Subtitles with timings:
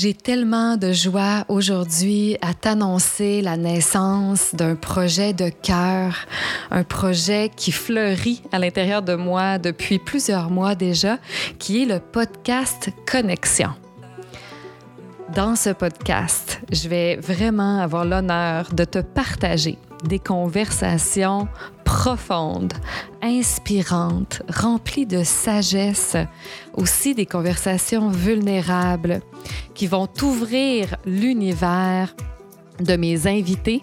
[0.00, 6.14] J'ai tellement de joie aujourd'hui à t'annoncer la naissance d'un projet de cœur,
[6.70, 11.18] un projet qui fleurit à l'intérieur de moi depuis plusieurs mois déjà,
[11.58, 13.70] qui est le podcast Connexion.
[15.34, 21.48] Dans ce podcast, je vais vraiment avoir l'honneur de te partager des conversations
[21.84, 22.74] profondes,
[23.22, 26.16] inspirantes, remplies de sagesse,
[26.74, 29.20] aussi des conversations vulnérables
[29.74, 32.14] qui vont t'ouvrir l'univers
[32.80, 33.82] de mes invités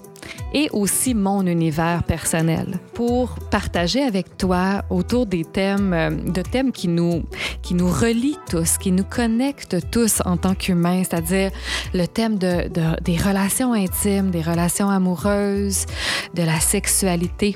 [0.55, 6.71] et aussi mon univers personnel pour partager avec toi autour des thèmes, euh, de thèmes
[6.71, 7.23] qui nous,
[7.61, 11.51] qui nous relient tous, qui nous connectent tous en tant qu'humains, c'est-à-dire
[11.93, 15.85] le thème de, de, des relations intimes, des relations amoureuses,
[16.33, 17.55] de la sexualité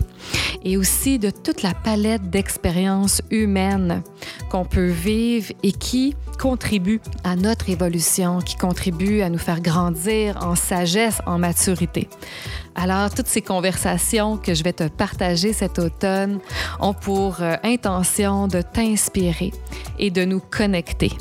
[0.65, 4.03] et aussi de toute la palette d'expériences humaines
[4.51, 10.37] qu'on peut vivre et qui contribuent à notre évolution, qui contribuent à nous faire grandir
[10.41, 12.09] en sagesse, en maturité.
[12.89, 16.39] Alors, toutes ces conversations que je vais te partager cet automne
[16.79, 19.51] ont pour euh, intention de t'inspirer
[19.99, 21.11] et de nous connecter.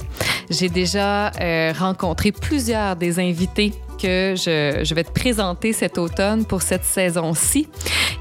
[0.49, 6.47] J'ai déjà euh, rencontré plusieurs des invités que je, je, vais te présenter cet automne
[6.47, 7.69] pour cette saison-ci.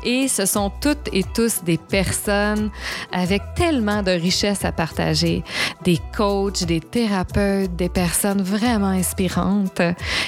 [0.09, 2.71] Et ce sont toutes et tous des personnes
[3.11, 5.43] avec tellement de richesses à partager.
[5.83, 9.81] Des coachs, des thérapeutes, des personnes vraiment inspirantes.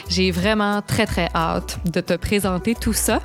[0.10, 3.22] J'ai vraiment très, très hâte de te présenter tout ça.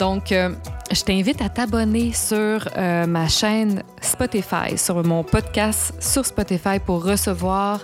[0.00, 0.50] Donc, euh,
[0.90, 7.04] je t'invite à t'abonner sur euh, ma chaîne Spotify, sur mon podcast sur Spotify pour
[7.04, 7.78] recevoir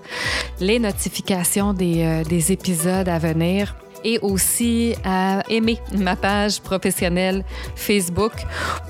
[0.58, 7.44] les notifications des, euh, des épisodes à venir et aussi à aimer ma page professionnelle
[7.76, 8.32] Facebook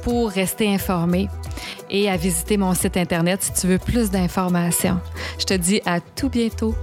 [0.02, 1.28] pour rester informé
[1.90, 5.00] et à visiter mon site Internet si tu veux plus d'informations.
[5.38, 6.74] Je te dis à tout bientôt.